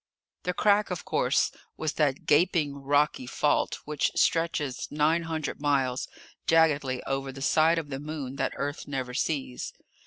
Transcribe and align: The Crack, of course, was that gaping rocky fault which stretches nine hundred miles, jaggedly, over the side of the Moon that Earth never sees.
The 0.41 0.53
Crack, 0.55 0.89
of 0.89 1.05
course, 1.05 1.51
was 1.77 1.93
that 1.93 2.25
gaping 2.25 2.75
rocky 2.75 3.27
fault 3.27 3.81
which 3.85 4.09
stretches 4.15 4.87
nine 4.89 5.21
hundred 5.25 5.61
miles, 5.61 6.07
jaggedly, 6.47 7.03
over 7.05 7.31
the 7.31 7.43
side 7.43 7.77
of 7.77 7.89
the 7.91 7.99
Moon 7.99 8.37
that 8.37 8.53
Earth 8.55 8.87
never 8.87 9.13
sees. 9.13 9.73